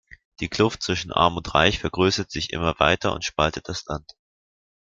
Die 0.39 0.49
Kluft 0.49 0.81
zwischen 0.81 1.11
arm 1.13 1.37
und 1.37 1.53
reich 1.53 1.77
vergrößert 1.77 2.31
sich 2.31 2.53
immer 2.53 2.73
weiter 2.79 3.13
und 3.13 3.23
spaltet 3.23 3.69
das 3.69 3.85
Land. 3.85 4.13